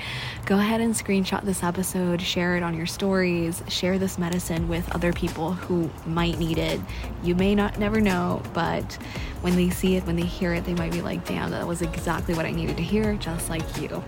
go 0.46 0.60
ahead 0.60 0.80
and 0.80 0.94
screenshot 0.94 1.44
this 1.44 1.64
episode, 1.64 2.22
share 2.22 2.56
it 2.56 2.62
on 2.62 2.78
your 2.78 2.86
stories, 2.86 3.64
share 3.68 3.98
this 3.98 4.20
medicine 4.20 4.68
with 4.68 4.94
other 4.94 5.12
people 5.12 5.54
who 5.54 5.90
might 6.06 6.38
need 6.38 6.60
it. 6.60 6.80
You 7.24 7.34
may 7.34 7.56
not 7.56 7.80
never 7.80 8.00
know, 8.00 8.44
but 8.54 8.94
when 9.42 9.56
they 9.56 9.72
see 9.72 9.96
it, 9.96 10.06
when 10.06 10.16
they 10.16 10.26
hear 10.26 10.54
it, 10.54 10.64
they 10.64 10.76
might 10.76 10.92
be 10.92 11.02
like, 11.02 11.26
damn, 11.26 11.50
that 11.50 11.66
was 11.66 11.82
exactly 11.82 12.36
what 12.36 12.46
I 12.46 12.52
needed 12.52 12.78
to 12.78 12.84
hear, 12.84 13.16
just 13.16 13.50
like 13.50 13.82
you. 13.82 14.04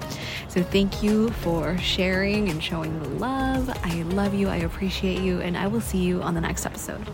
So 0.47 0.61
thank 0.61 1.01
you 1.01 1.31
for 1.31 1.75
sharing 1.79 2.49
and 2.49 2.63
showing 2.63 3.01
the 3.01 3.09
love. 3.09 3.67
I 3.83 4.03
love 4.03 4.35
you, 4.35 4.47
I 4.47 4.57
appreciate 4.57 5.21
you, 5.21 5.41
and 5.41 5.57
I 5.57 5.65
will 5.65 5.81
see 5.81 6.03
you 6.03 6.21
on 6.21 6.35
the 6.35 6.41
next 6.41 6.67
episode. 6.67 7.07